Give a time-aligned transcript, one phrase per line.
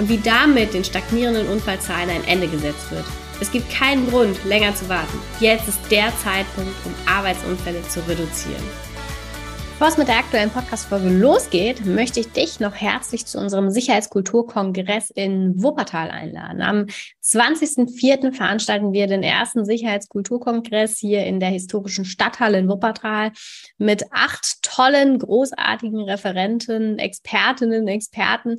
[0.00, 3.04] und wie damit den stagnierenden Unfallzahlen ein Ende gesetzt wird.
[3.38, 5.18] Es gibt keinen Grund, länger zu warten.
[5.40, 8.64] Jetzt ist der Zeitpunkt, um Arbeitsunfälle zu reduzieren.
[9.80, 15.08] Bevor es mit der aktuellen Podcast-Folge losgeht, möchte ich dich noch herzlich zu unserem Sicherheitskulturkongress
[15.08, 16.60] in Wuppertal einladen.
[16.60, 16.86] Am
[17.24, 18.34] 20.04.
[18.34, 23.32] veranstalten wir den ersten Sicherheitskulturkongress hier in der historischen Stadthalle in Wuppertal
[23.78, 28.58] mit acht tollen, großartigen Referenten, Expertinnen, Experten,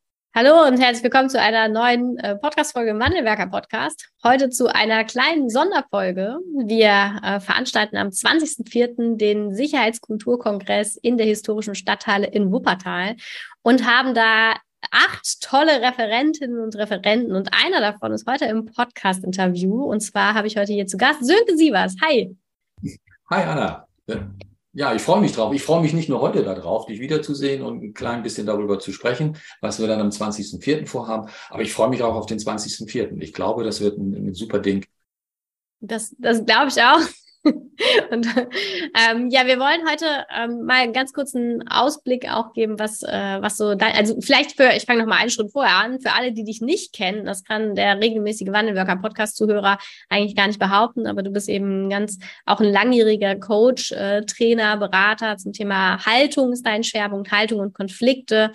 [0.33, 4.07] Hallo und herzlich willkommen zu einer neuen äh, Podcast-Folge im Wandelwerker Podcast.
[4.23, 6.37] Heute zu einer kleinen Sonderfolge.
[6.55, 9.17] Wir äh, veranstalten am 20.04.
[9.17, 13.17] den Sicherheitskulturkongress in der historischen Stadthalle in Wuppertal
[13.61, 14.55] und haben da
[14.89, 20.47] acht tolle Referentinnen und Referenten und einer davon ist heute im Podcast-Interview und zwar habe
[20.47, 21.97] ich heute hier zu Gast Sönke Sievers.
[22.01, 22.33] Hi.
[23.29, 23.85] Hi Anna.
[24.73, 25.53] Ja, ich freue mich drauf.
[25.53, 28.93] Ich freue mich nicht nur heute darauf, dich wiederzusehen und ein klein bisschen darüber zu
[28.93, 30.87] sprechen, was wir dann am 20.04.
[30.87, 31.29] vorhaben.
[31.49, 33.19] Aber ich freue mich auch auf den 20.04.
[33.21, 34.85] Ich glaube, das wird ein, ein super Ding.
[35.81, 37.01] Das, das glaube ich auch.
[37.43, 38.27] Und
[39.09, 43.41] ähm, ja, wir wollen heute ähm, mal einen ganz kurzen Ausblick auch geben, was, äh,
[43.41, 46.13] was so dein, also vielleicht für, ich fange noch mal einen Schritt vorher an, für
[46.13, 51.23] alle, die dich nicht kennen, das kann der regelmäßige Wandelworker-Podcast-Zuhörer eigentlich gar nicht behaupten, aber
[51.23, 56.65] du bist eben ganz auch ein langjähriger Coach, äh, Trainer, Berater zum Thema Haltung ist
[56.65, 58.51] dein Schwerpunkt, Haltung und Konflikte.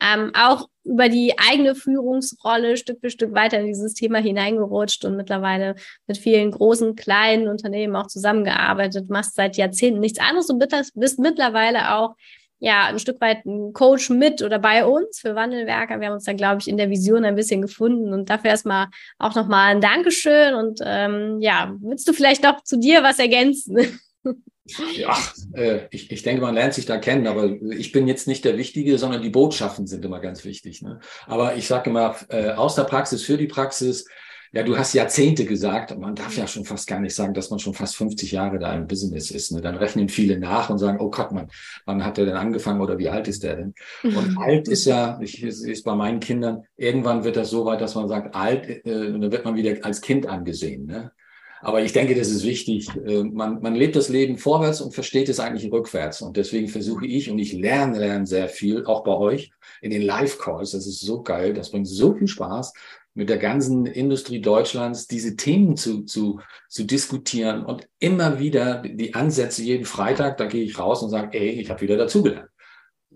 [0.00, 5.16] Ähm, auch über die eigene Führungsrolle Stück für Stück weiter in dieses Thema hineingerutscht und
[5.16, 5.74] mittlerweile
[6.06, 10.62] mit vielen großen, kleinen Unternehmen auch zusammengearbeitet, machst seit Jahrzehnten nichts anderes und
[10.94, 12.14] bist mittlerweile auch
[12.58, 16.00] ja, ein Stück weit ein Coach mit oder bei uns für Wandelwerker.
[16.00, 18.86] Wir haben uns da, glaube ich, in der Vision ein bisschen gefunden und dafür erstmal
[19.18, 24.00] auch nochmal ein Dankeschön und ähm, ja, willst du vielleicht noch zu dir was ergänzen?
[24.94, 25.16] Ja,
[25.52, 28.58] äh, ich, ich denke, man lernt sich da kennen, aber ich bin jetzt nicht der
[28.58, 30.82] Wichtige, sondern die Botschaften sind immer ganz wichtig.
[30.82, 30.98] Ne?
[31.26, 34.06] Aber ich sage immer, äh, aus der Praxis für die Praxis,
[34.52, 37.58] ja, du hast Jahrzehnte gesagt, man darf ja schon fast gar nicht sagen, dass man
[37.58, 39.52] schon fast 50 Jahre da im Business ist.
[39.52, 39.60] Ne?
[39.60, 41.48] Dann rechnen viele nach und sagen, oh Gott, man,
[41.84, 43.74] wann hat der denn angefangen oder wie alt ist der denn?
[44.02, 44.38] Und mhm.
[44.38, 48.08] alt ist ja, ich ist bei meinen Kindern, irgendwann wird das so weit, dass man
[48.08, 50.86] sagt, alt, äh, und dann wird man wieder als Kind angesehen.
[50.86, 51.12] Ne?
[51.60, 52.88] Aber ich denke, das ist wichtig.
[53.06, 56.22] Äh, man, man lebt das Leben vorwärts und versteht es eigentlich rückwärts.
[56.22, 59.50] Und deswegen versuche ich und ich lerne, lerne sehr viel, auch bei euch
[59.80, 60.72] in den Live-Calls.
[60.72, 61.54] Das ist so geil.
[61.54, 62.72] Das bringt so viel Spaß,
[63.16, 69.14] mit der ganzen Industrie Deutschlands diese Themen zu, zu, zu diskutieren und immer wieder die
[69.14, 72.50] Ansätze jeden Freitag, da gehe ich raus und sage, ey, ich habe wieder dazugelernt.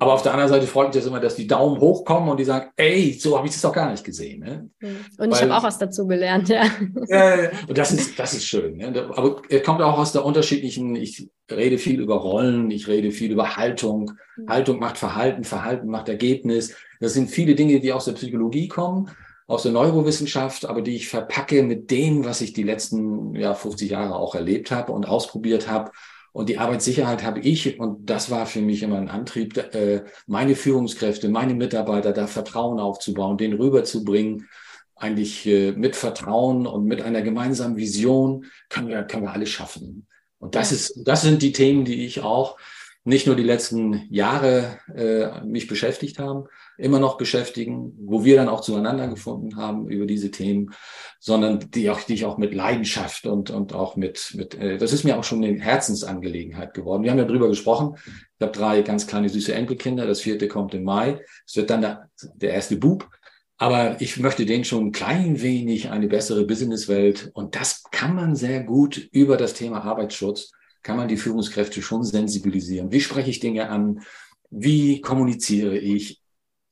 [0.00, 2.44] Aber auf der anderen Seite freut mich das immer, dass die Daumen hochkommen und die
[2.44, 4.41] sagen, ey, so habe ich das doch gar nicht gesehen.
[4.41, 4.71] Ne?
[4.81, 6.65] Und Weil, ich habe auch was dazu gelernt, ja.
[7.09, 8.78] Äh, und das ist, das ist schön.
[8.78, 9.10] Ne?
[9.15, 13.31] Aber er kommt auch aus der unterschiedlichen, ich rede viel über Rollen, ich rede viel
[13.31, 14.12] über Haltung.
[14.39, 14.49] Mhm.
[14.49, 16.75] Haltung macht Verhalten, Verhalten macht Ergebnis.
[16.99, 19.10] Das sind viele Dinge, die aus der Psychologie kommen,
[19.47, 23.91] aus der Neurowissenschaft, aber die ich verpacke mit dem, was ich die letzten ja, 50
[23.91, 25.91] Jahre auch erlebt habe und ausprobiert habe
[26.32, 30.54] und die Arbeitssicherheit habe ich, und das war für mich immer ein Antrieb, äh, meine
[30.54, 34.48] Führungskräfte, meine Mitarbeiter da Vertrauen aufzubauen, den rüberzubringen,
[34.94, 40.06] eigentlich äh, mit Vertrauen und mit einer gemeinsamen Vision können wir, können wir alles schaffen.
[40.38, 42.59] Und das ist, das sind die Themen, die ich auch
[43.04, 46.44] nicht nur die letzten Jahre äh, mich beschäftigt haben,
[46.76, 50.74] immer noch beschäftigen, wo wir dann auch zueinander gefunden haben über diese Themen,
[51.18, 54.92] sondern die auch, die ich auch mit Leidenschaft und, und auch mit, mit äh, das
[54.92, 57.02] ist mir auch schon eine Herzensangelegenheit geworden.
[57.02, 57.97] Wir haben ja drüber gesprochen.
[58.06, 60.06] Ich habe drei ganz kleine süße Enkelkinder.
[60.06, 61.20] Das vierte kommt im Mai.
[61.47, 63.08] Es wird dann der, der erste Bub.
[63.56, 67.30] Aber ich möchte denen schon ein klein wenig eine bessere Businesswelt.
[67.34, 70.52] Und das kann man sehr gut über das Thema Arbeitsschutz,
[70.82, 72.91] kann man die Führungskräfte schon sensibilisieren.
[72.92, 74.03] Wie spreche ich Dinge an?
[74.50, 76.21] Wie kommuniziere ich?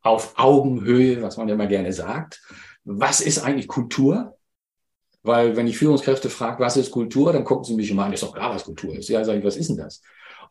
[0.08, 2.40] auf Augenhöhe, was man ja immer gerne sagt.
[2.84, 4.38] was ist eigentlich Kultur?
[5.22, 8.22] Weil wenn ich Führungskräfte frage, was ist Kultur, dann gucken sie mich immer an, ist
[8.22, 9.08] doch klar, was Kultur ist.
[9.10, 10.00] Ja, sage ich, was ist denn das?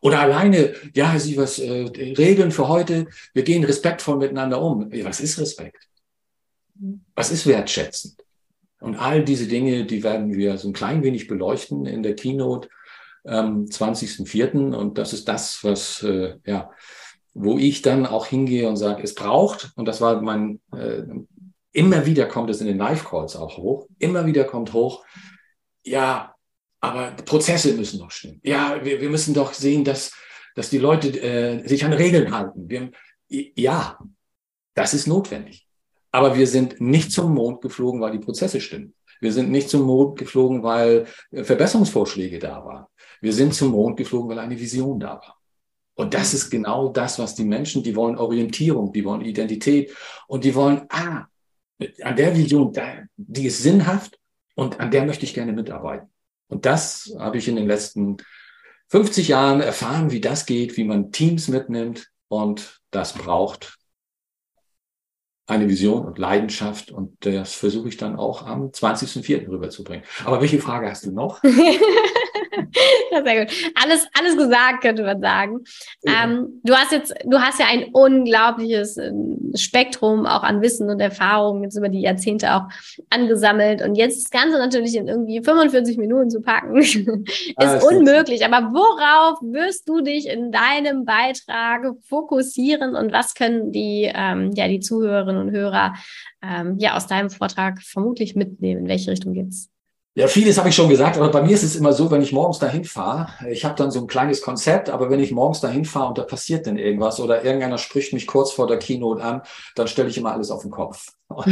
[0.00, 4.88] Oder alleine, ja, sie was, äh, Regeln für heute, wir gehen respektvoll miteinander um.
[5.02, 5.88] Was ist Respekt?
[7.16, 8.22] Was ist wertschätzend?
[8.78, 12.68] Und all diese Dinge, die werden wir so ein klein wenig beleuchten in der Keynote
[13.28, 14.74] am 20.04.
[14.74, 16.70] Und das ist das, was, äh, ja,
[17.34, 21.02] wo ich dann auch hingehe und sage, es braucht, und das war mein, äh,
[21.72, 25.04] immer wieder kommt es in den Live-Calls auch hoch, immer wieder kommt hoch,
[25.84, 26.34] ja,
[26.80, 28.40] aber Prozesse müssen doch stimmen.
[28.42, 30.12] Ja, wir, wir müssen doch sehen, dass,
[30.54, 32.68] dass die Leute äh, sich an Regeln halten.
[32.68, 32.90] Wir,
[33.28, 33.98] ja,
[34.74, 35.66] das ist notwendig.
[36.10, 38.94] Aber wir sind nicht zum Mond geflogen, weil die Prozesse stimmen.
[39.20, 42.86] Wir sind nicht zum Mond geflogen, weil Verbesserungsvorschläge da waren.
[43.20, 45.38] Wir sind zum Mond geflogen, weil eine Vision da war.
[45.94, 49.92] Und das ist genau das, was die Menschen, die wollen Orientierung, die wollen Identität
[50.28, 51.26] und die wollen, ah,
[52.02, 52.72] an der Vision,
[53.16, 54.18] die ist sinnhaft
[54.54, 56.08] und an der möchte ich gerne mitarbeiten.
[56.48, 58.16] Und das habe ich in den letzten
[58.88, 63.78] 50 Jahren erfahren, wie das geht, wie man Teams mitnimmt und das braucht
[65.48, 69.48] eine Vision und Leidenschaft und das versuche ich dann auch am 20.04.
[69.48, 70.04] rüberzubringen.
[70.24, 71.42] Aber welche Frage hast du noch?
[73.24, 73.54] sehr gut.
[73.82, 75.64] Alles, alles gesagt, könnte man sagen.
[76.02, 76.24] Ja.
[76.24, 81.00] Ähm, du hast jetzt, du hast ja ein unglaubliches ähm, Spektrum auch an Wissen und
[81.00, 82.68] Erfahrungen jetzt über die Jahrzehnte auch
[83.10, 83.82] angesammelt.
[83.82, 86.98] Und jetzt das Ganze natürlich in irgendwie 45 Minuten zu packen, ist
[87.56, 88.44] ah, unmöglich.
[88.44, 94.68] Aber worauf wirst du dich in deinem Beitrag fokussieren und was können die, ähm, ja,
[94.68, 95.94] die Zuhörerinnen und Hörer
[96.42, 98.82] ähm, ja aus deinem Vortrag vermutlich mitnehmen?
[98.82, 99.70] In welche Richtung geht's?
[100.18, 102.32] Ja, vieles habe ich schon gesagt, aber bei mir ist es immer so, wenn ich
[102.32, 105.84] morgens dahin fahre, ich habe dann so ein kleines Konzept, aber wenn ich morgens dahin
[105.84, 109.42] fahre und da passiert dann irgendwas oder irgendeiner spricht mich kurz vor der Keynote an,
[109.76, 111.12] dann stelle ich immer alles auf den Kopf.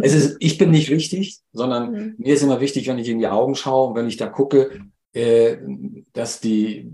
[0.00, 2.14] es ist, ich bin nicht wichtig, sondern mhm.
[2.18, 4.78] mir ist immer wichtig, wenn ich in die Augen schaue und wenn ich da gucke,
[5.12, 5.56] äh,
[6.12, 6.92] dass die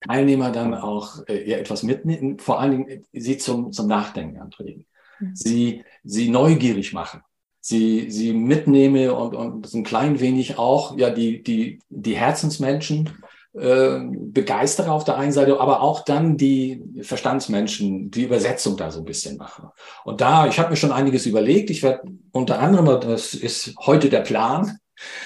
[0.00, 4.84] Teilnehmer dann auch äh, etwas mitnehmen, vor allen Dingen sie zum, zum Nachdenken anregen,
[5.20, 5.36] mhm.
[5.36, 7.20] sie, sie neugierig machen
[7.68, 13.10] sie, sie mitnehme und, und so ein klein wenig auch ja die, die, die Herzensmenschen
[13.52, 19.00] äh, begeistere auf der einen Seite, aber auch dann die Verstandsmenschen, die Übersetzung da so
[19.00, 19.72] ein bisschen mache.
[20.04, 21.68] Und da, ich habe mir schon einiges überlegt.
[21.70, 24.78] Ich werde unter anderem, das ist heute der Plan,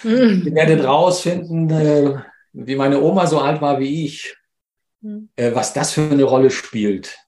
[0.03, 0.45] mhm.
[0.47, 2.15] ich werde rausfinden, äh,
[2.53, 4.37] wie meine Oma so alt war wie ich,
[5.01, 5.29] mhm.
[5.37, 7.19] äh, was das für eine Rolle spielt.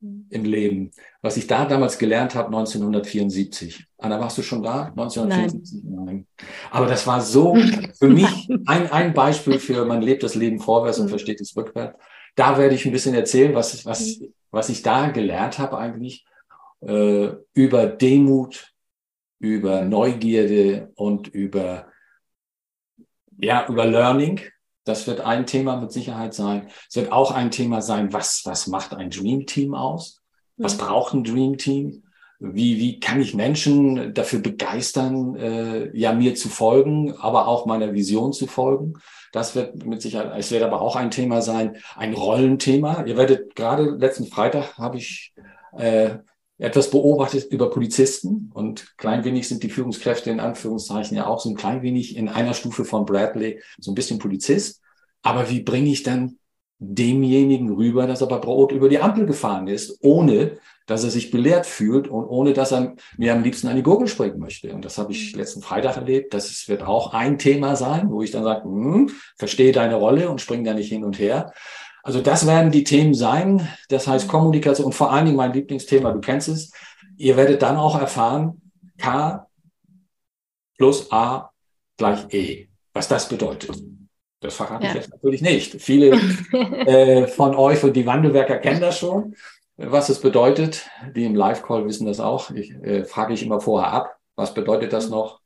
[0.00, 0.90] Im Leben
[1.22, 3.86] was ich da damals gelernt habe, 1974.
[3.98, 4.84] Anna, warst du schon da?
[4.84, 5.84] 1974?
[5.84, 6.04] Nein.
[6.04, 6.26] Nein.
[6.70, 7.54] Aber das war so
[7.98, 11.10] für mich ein, ein Beispiel für, man lebt das Leben vorwärts und mhm.
[11.10, 11.98] versteht es rückwärts.
[12.36, 14.32] Da werde ich ein bisschen erzählen, was, was, mhm.
[14.50, 16.24] was ich da gelernt habe eigentlich
[16.80, 18.72] äh, über Demut,
[19.38, 21.86] über Neugierde und über,
[23.38, 24.40] ja, über Learning.
[24.90, 26.68] Das wird ein Thema mit Sicherheit sein.
[26.88, 30.20] Es wird auch ein Thema sein, was, was macht ein Dream Team aus?
[30.56, 30.78] Was mhm.
[30.80, 32.02] braucht ein Dream Team?
[32.40, 37.92] Wie, wie kann ich Menschen dafür begeistern, äh, ja, mir zu folgen, aber auch meiner
[37.92, 38.94] Vision zu folgen?
[39.32, 43.04] Das wird mit Sicherheit, es wird aber auch ein Thema sein, ein Rollenthema.
[43.04, 45.34] Ihr werdet gerade letzten Freitag habe ich
[45.76, 46.16] äh,
[46.60, 51.48] etwas beobachtet über Polizisten und klein wenig sind die Führungskräfte in Anführungszeichen ja auch so
[51.48, 54.82] ein klein wenig in einer Stufe von Bradley so ein bisschen Polizist.
[55.22, 56.38] Aber wie bringe ich dann
[56.78, 61.30] demjenigen rüber, dass er bei Brot über die Ampel gefahren ist, ohne dass er sich
[61.30, 64.74] belehrt fühlt und ohne dass er mir am liebsten an die Gurgel springen möchte.
[64.74, 65.38] Und das habe ich mhm.
[65.38, 66.34] letzten Freitag erlebt.
[66.34, 70.40] Das wird auch ein Thema sein, wo ich dann sage, hm, verstehe deine Rolle und
[70.40, 71.52] spring da nicht hin und her.
[72.02, 73.68] Also das werden die Themen sein.
[73.88, 74.30] Das heißt mhm.
[74.30, 76.72] Kommunikation und vor allen Dingen mein Lieblingsthema, du kennst es.
[77.16, 78.60] Ihr werdet dann auch erfahren,
[78.98, 79.46] K
[80.78, 81.50] plus A
[81.96, 83.70] gleich E, was das bedeutet.
[84.40, 84.90] Das verrate ja.
[84.90, 85.80] ich jetzt natürlich nicht.
[85.82, 86.12] Viele
[86.52, 89.36] äh, von euch und die Wandelwerker kennen das schon,
[89.76, 90.88] was es bedeutet.
[91.14, 92.50] Die im Live-Call wissen das auch.
[92.50, 95.40] Ich äh, frage ich immer vorher ab, was bedeutet das noch?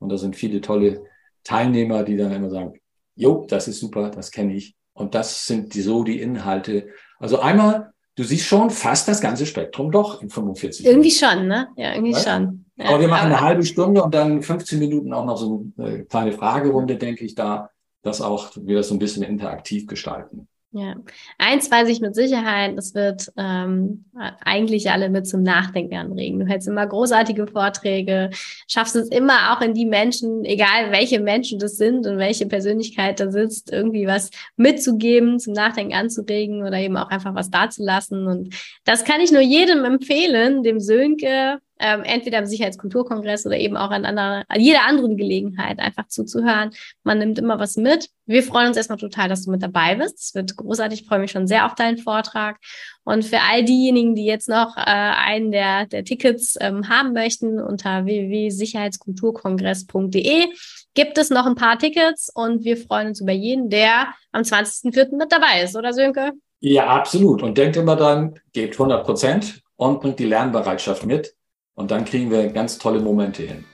[0.00, 1.04] Und da sind viele tolle
[1.44, 2.80] Teilnehmer, die dann immer sagen,
[3.14, 4.74] jo, das ist super, das kenne ich.
[5.00, 6.88] Und das sind die, so die Inhalte.
[7.18, 11.24] Also einmal, du siehst schon fast das ganze Spektrum doch in 45 Irgendwie Minuten.
[11.24, 11.68] schon, ne?
[11.76, 12.20] Ja, irgendwie ja?
[12.20, 12.66] schon.
[12.76, 15.66] Ja, aber wir machen aber eine halbe Stunde und dann 15 Minuten auch noch so
[15.78, 17.70] eine kleine Fragerunde, denke ich, da
[18.02, 20.48] das auch wieder so ein bisschen interaktiv gestalten.
[20.72, 20.94] Ja,
[21.36, 24.04] eins weiß ich mit Sicherheit, das wird ähm,
[24.44, 26.38] eigentlich alle mit zum Nachdenken anregen.
[26.38, 28.30] Du hältst immer großartige Vorträge,
[28.68, 33.18] schaffst es immer auch in die Menschen, egal welche Menschen das sind und welche Persönlichkeit
[33.18, 38.28] da sitzt, irgendwie was mitzugeben, zum Nachdenken anzuregen oder eben auch einfach was dazulassen.
[38.28, 43.76] Und das kann ich nur jedem empfehlen, dem Sönke ähm, entweder im Sicherheitskulturkongress oder eben
[43.76, 46.70] auch an, anderer, an jeder anderen Gelegenheit einfach zuzuhören.
[47.02, 48.10] Man nimmt immer was mit.
[48.26, 50.18] Wir freuen uns erstmal total, dass du mit dabei bist.
[50.18, 51.02] Es wird großartig.
[51.02, 52.58] Ich freue mich schon sehr auf deinen Vortrag.
[53.04, 57.60] Und für all diejenigen, die jetzt noch äh, einen der, der Tickets ähm, haben möchten,
[57.60, 60.48] unter www.sicherheitskulturkongress.de
[60.94, 65.16] gibt es noch ein paar Tickets und wir freuen uns über jeden, der am 20.04.
[65.16, 66.32] mit dabei ist, oder Sönke?
[66.60, 67.42] Ja, absolut.
[67.42, 71.34] Und denkt immer dran, gebt 100 Prozent und bringt die Lernbereitschaft mit.
[71.74, 73.64] Und dann kriegen wir ganz tolle Momente hin.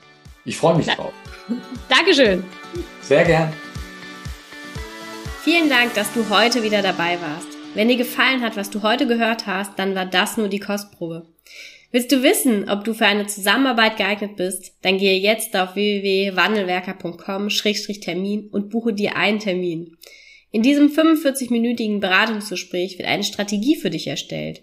[0.45, 0.95] Ich freue mich ja.
[0.95, 1.13] drauf.
[1.89, 2.45] Dankeschön.
[3.03, 3.53] Sehr gern.
[5.43, 7.49] Vielen Dank, dass du heute wieder dabei warst.
[7.75, 11.27] Wenn dir gefallen hat, was du heute gehört hast, dann war das nur die Kostprobe.
[11.93, 14.75] Willst du wissen, ob du für eine Zusammenarbeit geeignet bist?
[14.83, 19.97] Dann gehe jetzt auf www.wandelwerker.com-termin und buche dir einen Termin.
[20.51, 24.63] In diesem 45-minütigen Beratungsgespräch wird eine Strategie für dich erstellt.